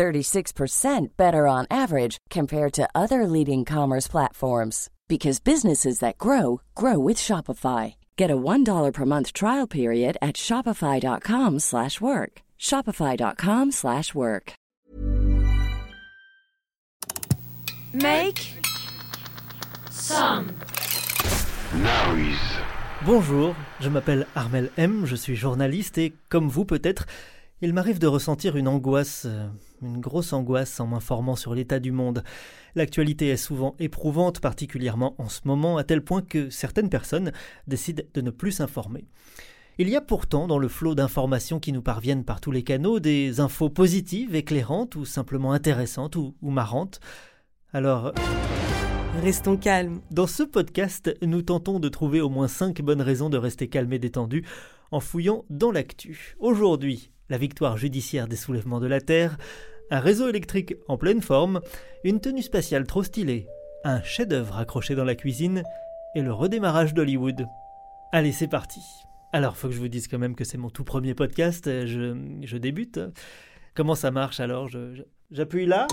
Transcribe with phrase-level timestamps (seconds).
[0.00, 6.98] 36% better on average compared to other leading commerce platforms because businesses that grow grow
[6.98, 7.96] with Shopify.
[8.16, 12.32] Get a $1 per month trial period at shopify.com/work.
[12.58, 14.52] shopify.com/work.
[17.92, 18.38] Make
[19.90, 20.46] some
[21.74, 22.60] noise.
[23.04, 27.06] Bonjour, je m'appelle Armel M, je suis journaliste et comme vous peut-être,
[27.62, 29.48] il m'arrive de ressentir une angoisse, euh,
[29.82, 32.22] une grosse angoisse en m'informant sur l'état du monde.
[32.74, 37.32] L'actualité est souvent éprouvante, particulièrement en ce moment, à tel point que certaines personnes
[37.66, 39.04] décident de ne plus s'informer.
[39.78, 43.00] Il y a pourtant dans le flot d'informations qui nous parviennent par tous les canaux
[43.00, 47.00] des infos positives, éclairantes ou simplement intéressantes ou, ou marrantes.
[47.72, 48.12] Alors...
[49.22, 50.00] Restons calmes.
[50.10, 53.92] Dans ce podcast, nous tentons de trouver au moins 5 bonnes raisons de rester calme
[53.92, 54.44] et détendu
[54.92, 56.36] en fouillant dans l'actu.
[56.38, 59.38] Aujourd'hui, la victoire judiciaire des soulèvements de la Terre,
[59.90, 61.60] un réseau électrique en pleine forme,
[62.04, 63.46] une tenue spatiale trop stylée,
[63.84, 65.62] un chef-d'œuvre accroché dans la cuisine
[66.14, 67.46] et le redémarrage d'Hollywood.
[68.12, 68.80] Allez, c'est parti.
[69.32, 72.38] Alors, faut que je vous dise quand même que c'est mon tout premier podcast, je,
[72.42, 73.00] je débute.
[73.74, 74.68] Comment ça marche alors?
[75.30, 75.86] J'appuie là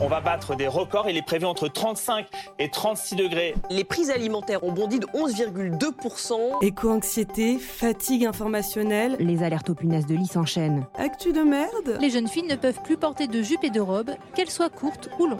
[0.00, 1.08] on va battre des records.
[1.08, 2.26] Il est prévu entre 35
[2.58, 3.54] et 36 degrés.
[3.70, 6.64] Les prix alimentaires ont bondi de 11,2%.
[6.64, 9.16] Éco-anxiété, fatigue informationnelle.
[9.18, 10.86] Les alertes aux punaises de lit s'enchaînent.
[10.96, 11.98] Actu de merde.
[12.00, 15.08] Les jeunes filles ne peuvent plus porter de jupes et de robes, qu'elles soient courtes
[15.18, 15.38] ou longues.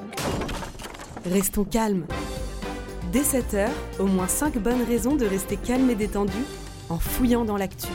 [1.24, 2.06] Restons calmes.
[3.12, 3.68] Dès 7h,
[3.98, 6.44] au moins 5 bonnes raisons de rester calme et détendu
[6.88, 7.88] en fouillant dans l'actu.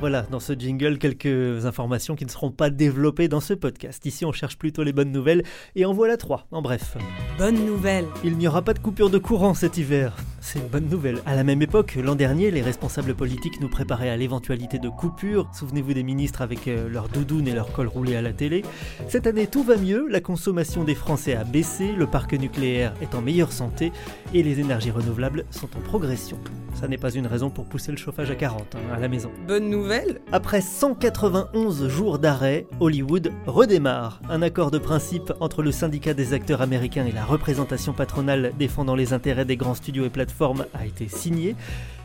[0.00, 4.04] Voilà, dans ce jingle, quelques informations qui ne seront pas développées dans ce podcast.
[4.04, 5.44] Ici, on cherche plutôt les bonnes nouvelles,
[5.76, 6.96] et en voilà trois, en bref.
[7.38, 10.14] Bonne nouvelle Il n'y aura pas de coupure de courant cet hiver.
[10.40, 11.22] C'est une bonne nouvelle.
[11.24, 15.48] À la même époque, l'an dernier, les responsables politiques nous préparaient à l'éventualité de coupures.
[15.54, 18.62] Souvenez-vous des ministres avec euh, leur doudoune et leur col roulé à la télé.
[19.08, 23.14] Cette année, tout va mieux, la consommation des Français a baissé, le parc nucléaire est
[23.14, 23.90] en meilleure santé,
[24.34, 26.38] et les énergies renouvelables sont en progression.
[26.74, 29.30] Ça n'est pas une raison pour pousser le chauffage à 40 hein, à la maison.
[29.46, 34.20] Bonne nouvelle Après 191 jours d'arrêt, Hollywood redémarre.
[34.28, 38.96] Un accord de principe entre le syndicat des acteurs américains et la représentation patronale défendant
[38.96, 41.54] les intérêts des grands studios et plateformes a été signé.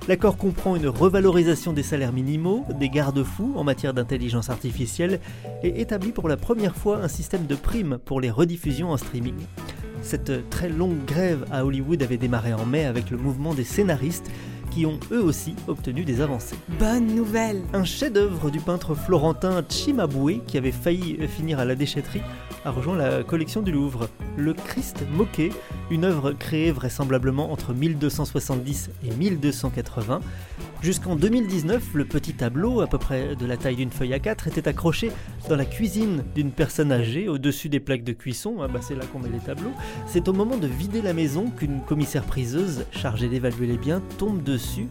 [0.08, 5.19] L'accord comprend une revalorisation des salaires minimaux, des garde-fous en matière d'intelligence artificielle
[5.63, 9.35] et établit pour la première fois un système de primes pour les rediffusions en streaming.
[10.02, 14.31] Cette très longue grève à Hollywood avait démarré en mai avec le mouvement des scénaristes
[14.72, 16.56] qui ont eux aussi obtenu des avancées.
[16.80, 22.22] Bonne nouvelle Un chef-d'œuvre du peintre florentin Cimabue, qui avait failli finir à la déchetterie,
[22.66, 24.09] a rejoint la collection du Louvre.
[24.38, 25.52] Le Christ moqué,
[25.90, 30.22] une œuvre créée vraisemblablement entre 1270 et 1280.
[30.81, 34.47] Jusqu'en 2019, le petit tableau, à peu près de la taille d'une feuille à 4,
[34.47, 35.12] était accroché
[35.50, 38.57] dans la cuisine d'une personne âgée, au-dessus des plaques de cuisson.
[38.62, 39.73] Ah bah c'est là qu'on met les tableaux.
[40.07, 44.41] C'est au moment de vider la maison qu'une commissaire priseuse, chargée d'évaluer les biens, tombe
[44.41, 44.88] dessus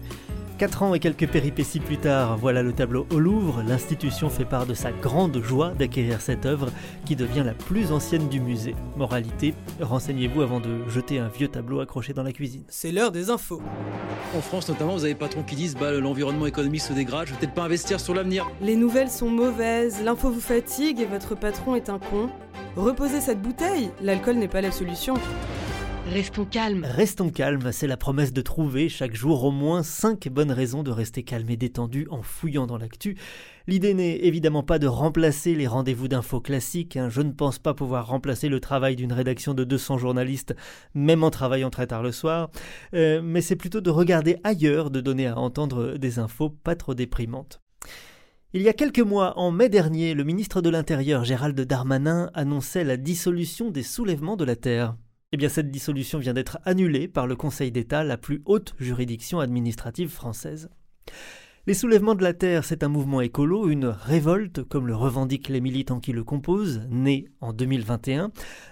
[0.58, 3.62] Quatre ans et quelques péripéties plus tard, voilà le tableau au Louvre.
[3.64, 6.72] L'institution fait part de sa grande joie d'acquérir cette œuvre
[7.04, 8.74] qui devient la plus ancienne du musée.
[8.96, 12.64] Moralité, renseignez-vous avant de jeter un vieux tableau accroché dans la cuisine.
[12.66, 13.62] C'est l'heure des infos.
[14.36, 17.34] En France notamment, vous avez des patrons qui disent bah, l'environnement économique se dégrade, je
[17.34, 18.44] vais peut-être pas investir sur l'avenir.
[18.60, 22.30] Les nouvelles sont mauvaises, l'info vous fatigue et votre patron est un con.
[22.74, 25.14] Reposez cette bouteille, l'alcool n'est pas la solution.
[26.10, 26.86] Restons calmes.
[26.88, 30.90] Restons calmes, c'est la promesse de trouver chaque jour au moins 5 bonnes raisons de
[30.90, 33.18] rester calme et détendu en fouillant dans l'actu.
[33.66, 37.10] L'idée n'est évidemment pas de remplacer les rendez-vous d'infos classiques, hein.
[37.10, 40.56] je ne pense pas pouvoir remplacer le travail d'une rédaction de 200 journalistes,
[40.94, 42.50] même en travaillant très tard le soir,
[42.94, 46.94] euh, mais c'est plutôt de regarder ailleurs, de donner à entendre des infos pas trop
[46.94, 47.60] déprimantes.
[48.54, 52.84] Il y a quelques mois, en mai dernier, le ministre de l'Intérieur Gérald Darmanin annonçait
[52.84, 54.96] la dissolution des soulèvements de la Terre.
[55.30, 59.40] Eh bien, cette dissolution vient d'être annulée par le Conseil d'État, la plus haute juridiction
[59.40, 60.70] administrative française.
[61.66, 65.60] Les soulèvements de la Terre, c'est un mouvement écolo, une révolte, comme le revendiquent les
[65.60, 68.30] militants qui le composent, né en 2021,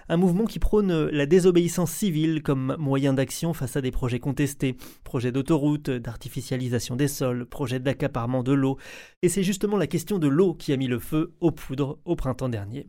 [0.09, 4.77] un mouvement qui prône la désobéissance civile comme moyen d'action face à des projets contestés,
[5.03, 8.79] projets d'autoroute, d'artificialisation des sols, projets d'accaparement de l'eau,
[9.21, 12.15] et c'est justement la question de l'eau qui a mis le feu aux poudres au
[12.15, 12.87] printemps dernier.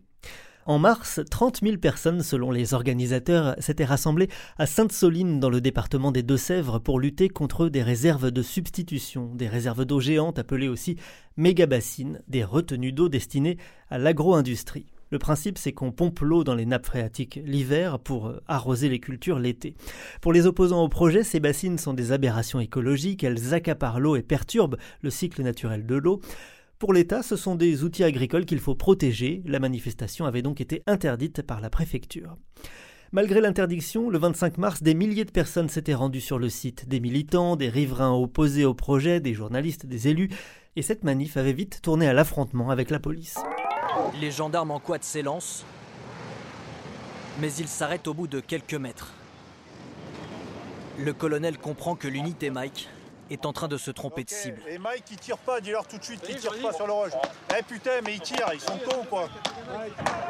[0.69, 4.29] En mars, 30 000 personnes, selon les organisateurs, s'étaient rassemblées
[4.59, 9.49] à Sainte-Soline dans le département des Deux-Sèvres pour lutter contre des réserves de substitution, des
[9.49, 10.97] réserves d'eau géantes appelées aussi
[11.39, 13.57] mégabassines, des retenues d'eau destinées
[13.89, 14.85] à l'agro-industrie.
[15.11, 19.01] Le principe, c'est qu'on pompe l'eau dans les nappes phréatiques l'hiver pour euh, arroser les
[19.01, 19.75] cultures l'été.
[20.21, 24.23] Pour les opposants au projet, ces bassines sont des aberrations écologiques, elles accaparent l'eau et
[24.23, 26.21] perturbent le cycle naturel de l'eau.
[26.79, 29.43] Pour l'État, ce sont des outils agricoles qu'il faut protéger.
[29.45, 32.37] La manifestation avait donc été interdite par la préfecture.
[33.11, 37.01] Malgré l'interdiction, le 25 mars, des milliers de personnes s'étaient rendues sur le site, des
[37.01, 40.29] militants, des riverains opposés au projet, des journalistes, des élus,
[40.77, 43.39] et cette manif avait vite tourné à l'affrontement avec la police.
[44.21, 45.65] Les gendarmes en quad s'élancent,
[47.41, 49.15] mais ils s'arrêtent au bout de quelques mètres.
[50.97, 52.89] Le colonel comprend que l'unité Mike
[53.31, 54.61] est en train de se tromper de cible.
[54.69, 57.13] Et Mike, il tire pas, dis-leur tout de suite qu'il tire pas sur le roche.
[57.59, 59.29] Eh putain, mais ils tirent, ils sont cons quoi.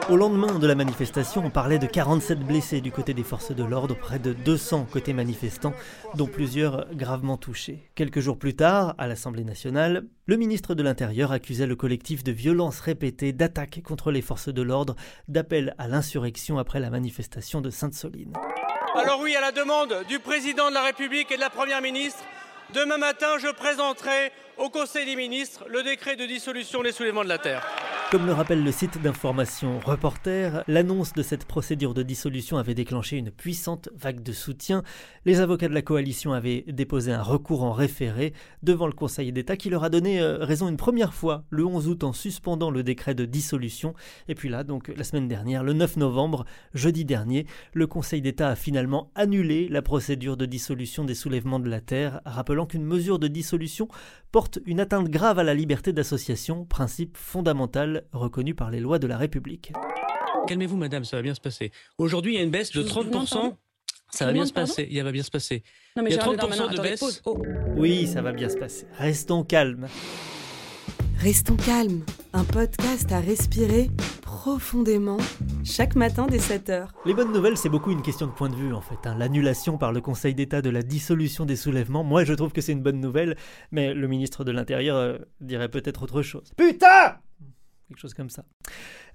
[0.09, 3.65] Au lendemain de la manifestation, on parlait de 47 blessés du côté des forces de
[3.65, 5.75] l'ordre, près de 200 côté manifestants,
[6.15, 7.91] dont plusieurs gravement touchés.
[7.95, 12.33] Quelques jours plus tard, à l'Assemblée nationale, le ministre de l'Intérieur accusait le collectif de
[12.33, 14.95] violences répétées, d'attaques contre les forces de l'ordre,
[15.29, 18.33] d'appel à l'insurrection après la manifestation de Sainte-Soline.
[18.95, 22.25] Alors oui, à la demande du président de la République et de la Première ministre,
[22.75, 27.29] Demain matin, je présenterai au Conseil des ministres le décret de dissolution des soulèvements de
[27.29, 27.88] la Terre.
[28.11, 33.19] Comme le rappelle le site d'information Reporter, l'annonce de cette procédure de dissolution avait déclenché
[33.19, 34.83] une puissante vague de soutien.
[35.27, 38.33] Les avocats de la coalition avaient déposé un recours en référé
[38.63, 41.87] devant le Conseil d'État qui leur a donné euh, raison une première fois le 11
[41.87, 43.93] août en suspendant le décret de dissolution.
[44.27, 47.45] Et puis là, donc la semaine dernière, le 9 novembre, jeudi dernier,
[47.75, 52.23] le Conseil d'État a finalement annulé la procédure de dissolution des soulèvements de la Terre,
[52.25, 53.87] rappelant qu'une mesure de dissolution
[54.33, 59.07] porte une atteinte grave à la liberté d'association, principe fondamental reconnu par les lois de
[59.07, 59.73] la République.
[60.47, 61.73] Calmez-vous, madame, ça va bien se passer.
[61.99, 63.55] Aujourd'hui, il y a une baisse de 30%.
[64.11, 64.89] Ça va bien se passer.
[64.91, 65.63] Il va bien se passer.
[65.97, 67.23] Non, mais il y a 30% Darmanin, de baisse.
[67.27, 67.43] Oh.
[67.77, 68.87] Oui, ça va bien se passer.
[68.97, 69.89] Restons calmes.
[71.19, 73.91] Restons calmes, un podcast à respirer
[74.43, 75.17] profondément
[75.65, 76.87] chaque matin dès 7h.
[77.05, 78.95] Les bonnes nouvelles, c'est beaucoup une question de point de vue en fait.
[79.05, 79.17] hein.
[79.19, 82.71] L'annulation par le Conseil d'État de la dissolution des soulèvements, moi je trouve que c'est
[82.71, 83.37] une bonne nouvelle,
[83.73, 86.53] mais le ministre de l'Intérieur euh, dirait peut-être autre chose.
[86.57, 87.17] Putain
[87.89, 88.45] Quelque chose comme ça.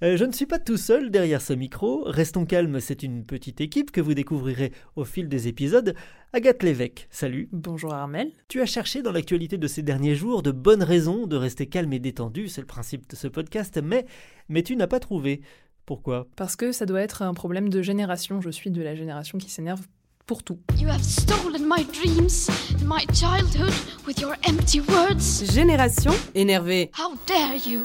[0.01, 2.03] Euh, je ne suis pas tout seul derrière ce micro.
[2.05, 5.93] Restons calmes, c'est une petite équipe que vous découvrirez au fil des épisodes.
[6.33, 7.49] Agathe Lévesque, salut.
[7.51, 8.31] Bonjour Armel.
[8.47, 11.93] Tu as cherché dans l'actualité de ces derniers jours de bonnes raisons de rester calme
[11.93, 14.07] et détendu, c'est le principe de ce podcast, mais,
[14.49, 15.41] mais tu n'as pas trouvé.
[15.85, 16.25] Pourquoi?
[16.35, 18.41] Parce que ça doit être un problème de génération.
[18.41, 19.85] Je suis de la génération qui s'énerve
[20.25, 20.57] pour tout.
[20.79, 22.49] You have stolen my dreams
[22.83, 23.73] my childhood
[24.07, 25.43] with your empty words.
[25.53, 26.89] Génération énervée.
[26.97, 27.83] How dare you?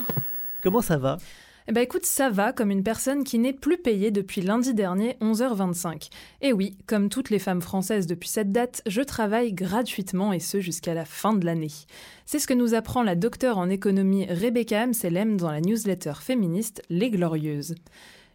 [0.63, 1.19] Comment ça va?
[1.71, 5.19] Eh ben écoute, ça va comme une personne qui n'est plus payée depuis lundi dernier
[5.21, 6.09] 11h25.
[6.41, 10.61] Et oui, comme toutes les femmes françaises depuis cette date, je travaille gratuitement et ce
[10.61, 11.71] jusqu'à la fin de l'année.
[12.25, 16.83] C'est ce que nous apprend la docteure en économie Rebecca Amselem dans la newsletter féministe
[16.89, 17.75] Les Glorieuses.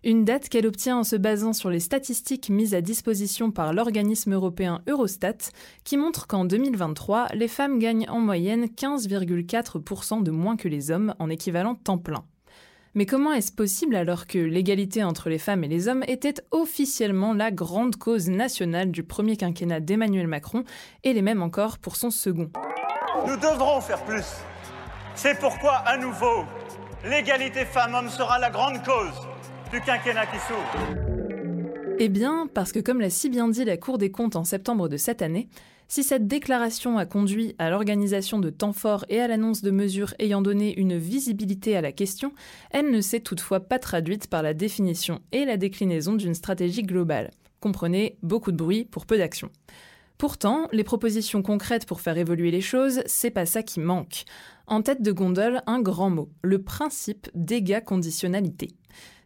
[0.05, 4.33] Une date qu'elle obtient en se basant sur les statistiques mises à disposition par l'organisme
[4.33, 5.38] européen Eurostat,
[5.85, 11.15] qui montre qu'en 2023, les femmes gagnent en moyenne 15,4% de moins que les hommes
[11.19, 12.25] en équivalent temps plein.
[12.95, 17.33] Mais comment est-ce possible alors que l'égalité entre les femmes et les hommes était officiellement
[17.33, 20.65] la grande cause nationale du premier quinquennat d'Emmanuel Macron
[21.05, 22.51] et les mêmes encore pour son second?
[23.25, 24.25] Nous devrons faire plus.
[25.15, 26.43] C'est pourquoi, à nouveau,
[27.05, 29.33] l'égalité femmes-hommes sera la grande cause
[29.74, 29.80] du.
[32.00, 34.88] Eh bien, parce que comme l'a si bien dit la Cour des comptes en septembre
[34.88, 35.50] de cette année,
[35.88, 40.13] si cette déclaration a conduit à l'organisation de temps forts et à l'annonce de mesures
[40.20, 42.34] ayant donné une visibilité à la question,
[42.70, 47.32] elle ne s'est toutefois pas traduite par la définition et la déclinaison d'une stratégie globale.
[47.60, 49.50] Comprenez, beaucoup de bruit pour peu d'action.
[50.20, 54.24] Pourtant, les propositions concrètes pour faire évoluer les choses, c'est pas ça qui manque.
[54.68, 58.70] En tête de gondole, un grand mot, le principe dégâts conditionnalité.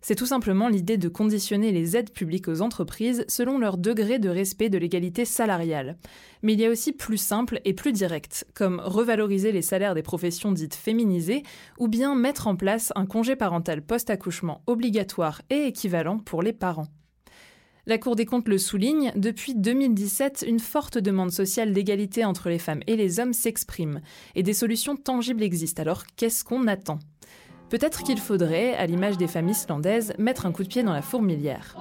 [0.07, 4.29] C'est tout simplement l'idée de conditionner les aides publiques aux entreprises selon leur degré de
[4.29, 5.97] respect de l'égalité salariale.
[6.43, 10.03] Mais il y a aussi plus simple et plus direct, comme revaloriser les salaires des
[10.03, 11.43] professions dites féminisées,
[11.77, 16.87] ou bien mettre en place un congé parental post-accouchement obligatoire et équivalent pour les parents.
[17.85, 22.59] La Cour des comptes le souligne, depuis 2017, une forte demande sociale d'égalité entre les
[22.59, 23.99] femmes et les hommes s'exprime,
[24.35, 25.81] et des solutions tangibles existent.
[25.81, 26.99] Alors qu'est-ce qu'on attend?
[27.69, 31.01] Peut-être qu'il faudrait, à l'image des femmes islandaises, mettre un coup de pied dans la
[31.01, 31.75] fourmilière.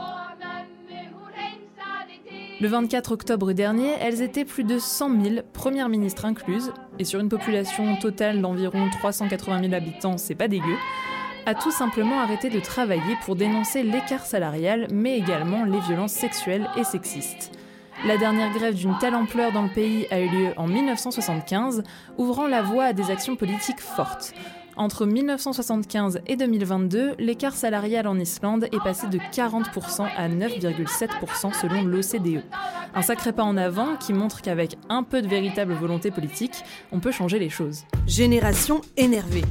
[2.59, 7.21] Le 24 octobre dernier, elles étaient plus de 100 000, premières ministres incluses, et sur
[7.21, 10.77] une population totale d'environ 380 000 habitants, c'est pas dégueu.
[11.45, 16.69] a tout simplement arrêté de travailler pour dénoncer l'écart salarial, mais également les violences sexuelles
[16.77, 17.53] et sexistes.
[18.05, 21.83] La dernière grève d'une telle ampleur dans le pays a eu lieu en 1975,
[22.19, 24.35] ouvrant la voie à des actions politiques fortes.
[24.79, 31.83] Entre 1975 et 2022, l'écart salarial en Islande est passé de 40% à 9,7% selon
[31.83, 32.43] l'OCDE.
[32.95, 37.01] Un sacré pas en avant qui montre qu'avec un peu de véritable volonté politique, on
[37.01, 37.85] peut changer les choses.
[38.07, 39.45] Génération énervée.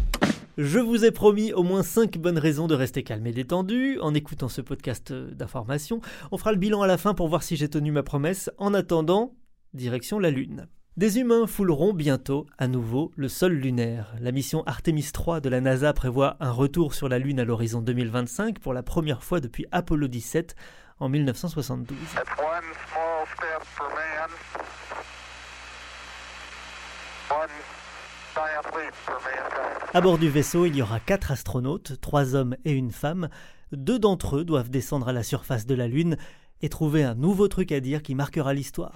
[0.60, 4.14] Je vous ai promis au moins 5 bonnes raisons de rester calme et détendu en
[4.14, 6.02] écoutant ce podcast d'information.
[6.32, 8.52] On fera le bilan à la fin pour voir si j'ai tenu ma promesse.
[8.60, 9.34] En attendant,
[9.74, 10.68] direction la Lune.
[10.98, 14.16] Des humains fouleront bientôt à nouveau le sol lunaire.
[14.22, 17.82] La mission Artemis 3 de la NASA prévoit un retour sur la Lune à l'horizon
[17.82, 20.56] 2025 pour la première fois depuis Apollo 17
[21.02, 21.98] en 1972.
[29.94, 33.28] À bord du vaisseau, il y aura quatre astronautes, trois hommes et une femme.
[33.74, 36.16] Deux d'entre eux doivent descendre à la surface de la Lune
[36.62, 38.94] et trouver un nouveau truc à dire qui marquera l'histoire.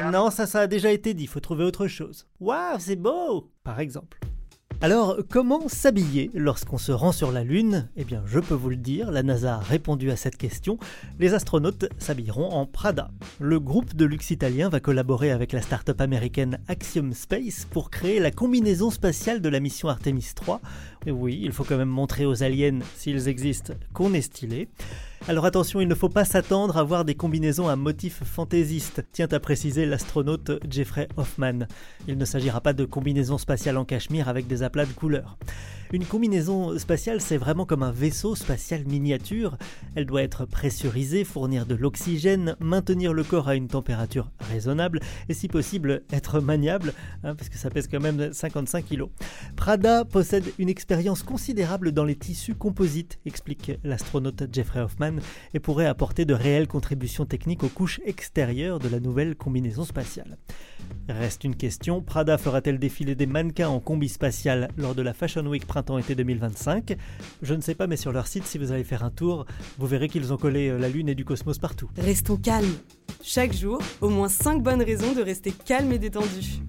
[0.00, 2.26] Non, ça, ça a déjà été dit, faut trouver autre chose.
[2.40, 4.18] Waouh, c'est beau Par exemple.
[4.80, 7.88] Alors, comment s'habiller lorsqu'on se rend sur la Lune?
[7.96, 10.76] Eh bien, je peux vous le dire, la NASA a répondu à cette question.
[11.20, 13.12] Les astronautes s'habilleront en Prada.
[13.38, 18.18] Le groupe de luxe italien va collaborer avec la start-up américaine Axiom Space pour créer
[18.18, 20.60] la combinaison spatiale de la mission Artemis 3.
[21.06, 24.68] Et oui, il faut quand même montrer aux aliens, s'ils existent, qu'on est stylé.
[25.28, 29.28] Alors attention, il ne faut pas s'attendre à voir des combinaisons à motifs fantaisistes, tient
[29.30, 31.60] à préciser l'astronaute Jeffrey Hoffman.
[32.08, 35.38] Il ne s'agira pas de combinaisons spatiales en cachemire avec des aplats de couleurs.
[35.92, 39.58] Une combinaison spatiale, c'est vraiment comme un vaisseau spatial miniature.
[39.94, 45.34] Elle doit être pressurisée, fournir de l'oxygène, maintenir le corps à une température raisonnable et
[45.34, 49.04] si possible être maniable, hein, parce que ça pèse quand même 55 kg.
[49.54, 55.11] Prada possède une expérience considérable dans les tissus composites, explique l'astronaute Jeffrey Hoffman,
[55.54, 60.38] et pourrait apporter de réelles contributions techniques aux couches extérieures de la nouvelle combinaison spatiale.
[61.08, 65.46] Reste une question, Prada fera-t-elle défiler des mannequins en combi spatial lors de la Fashion
[65.46, 66.96] Week printemps-été 2025
[67.42, 69.46] Je ne sais pas, mais sur leur site, si vous allez faire un tour,
[69.78, 71.90] vous verrez qu'ils ont collé euh, la Lune et du cosmos partout.
[71.96, 72.74] Restons calmes.
[73.22, 76.60] Chaque jour, au moins 5 bonnes raisons de rester calme et détendu.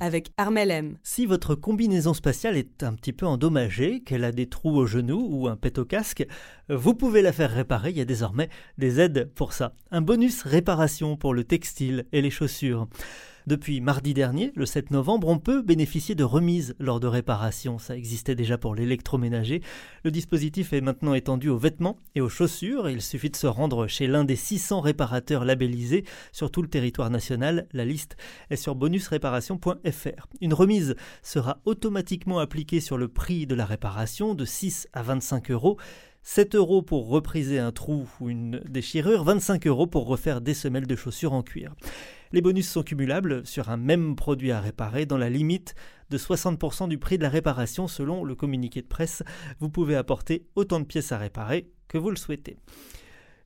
[0.00, 0.96] Avec Armel M.
[1.02, 5.28] Si votre combinaison spatiale est un petit peu endommagée, qu'elle a des trous au genou
[5.30, 6.26] ou un pet au casque,
[6.68, 9.74] vous pouvez la faire réparer, il y a désormais des aides pour ça.
[9.90, 12.88] Un bonus réparation pour le textile et les chaussures.
[13.48, 17.78] Depuis mardi dernier, le 7 novembre, on peut bénéficier de remises lors de réparations.
[17.78, 19.62] Ça existait déjà pour l'électroménager.
[20.04, 22.90] Le dispositif est maintenant étendu aux vêtements et aux chaussures.
[22.90, 27.08] Il suffit de se rendre chez l'un des 600 réparateurs labellisés sur tout le territoire
[27.08, 27.66] national.
[27.72, 28.18] La liste
[28.50, 30.26] est sur bonusréparation.fr.
[30.42, 35.52] Une remise sera automatiquement appliquée sur le prix de la réparation de 6 à 25
[35.52, 35.78] euros.
[36.22, 40.86] 7 euros pour repriser un trou ou une déchirure, 25 euros pour refaire des semelles
[40.86, 41.74] de chaussures en cuir.
[42.32, 45.74] Les bonus sont cumulables sur un même produit à réparer dans la limite
[46.10, 49.22] de 60% du prix de la réparation selon le communiqué de presse.
[49.60, 52.58] Vous pouvez apporter autant de pièces à réparer que vous le souhaitez.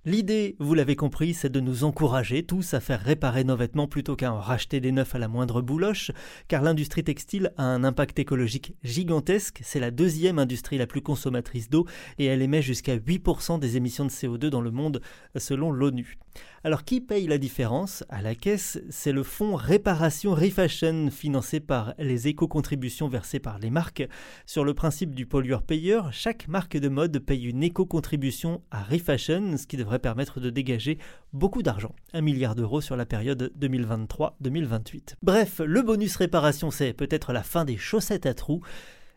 [0.04, 4.16] L'idée, vous l'avez compris, c'est de nous encourager tous à faire réparer nos vêtements plutôt
[4.16, 6.10] qu'à en racheter des neufs à la moindre bouloche,
[6.48, 11.70] car l'industrie textile a un impact écologique gigantesque, c'est la deuxième industrie la plus consommatrice
[11.70, 11.86] d'eau
[12.18, 15.00] et elle émet jusqu'à 8% des émissions de CO2 dans le monde
[15.36, 16.18] selon l'ONU.
[16.64, 21.92] Alors qui paye la différence À la caisse, c'est le fonds Réparation Refashion financé par
[21.98, 24.06] les éco-contributions versées par les marques.
[24.46, 29.66] Sur le principe du pollueur-payeur, chaque marque de mode paye une éco-contribution à Refashion, ce
[29.66, 30.98] qui devrait permettre de dégager
[31.32, 35.14] beaucoup d'argent, un milliard d'euros sur la période 2023-2028.
[35.20, 38.62] Bref, le bonus réparation, c'est peut-être la fin des chaussettes à trous,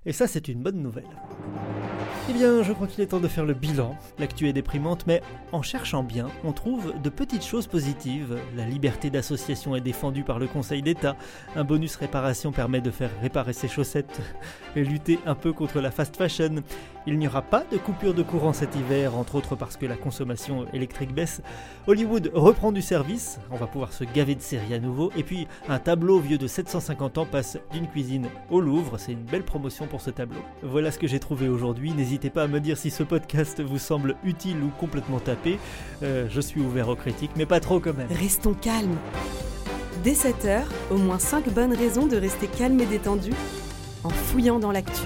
[0.08, 1.06] et ça c'est une bonne nouvelle.
[2.28, 3.96] Eh bien, je crois qu'il est temps de faire le bilan.
[4.18, 8.40] L'actu est déprimante, mais en cherchant bien, on trouve de petites choses positives.
[8.58, 11.16] La liberté d'association est défendue par le Conseil d'État.
[11.56, 14.22] Un bonus réparation permet de faire réparer ses chaussettes
[14.76, 16.64] et lutter un peu contre la fast fashion.
[17.08, 19.96] Il n'y aura pas de coupure de courant cet hiver, entre autres parce que la
[19.96, 21.44] consommation électrique baisse.
[21.86, 25.12] Hollywood reprend du service, on va pouvoir se gaver de séries à nouveau.
[25.16, 28.98] Et puis, un tableau vieux de 750 ans passe d'une cuisine au Louvre.
[28.98, 30.42] C'est une belle promotion pour ce tableau.
[30.64, 31.94] Voilà ce que j'ai trouvé aujourd'hui.
[32.16, 35.60] N'hésitez pas à me dire si ce podcast vous semble utile ou complètement tapé.
[36.02, 38.08] Euh, je suis ouvert aux critiques, mais pas trop quand même.
[38.10, 38.96] Restons calmes.
[40.02, 43.34] Dès 7h, au moins 5 bonnes raisons de rester calme et détendu
[44.06, 45.02] en fouillant dans l'actu.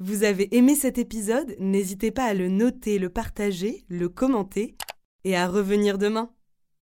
[0.00, 1.54] Vous avez aimé cet épisode?
[1.60, 4.74] N'hésitez pas à le noter, le partager, le commenter
[5.22, 6.32] et à revenir demain.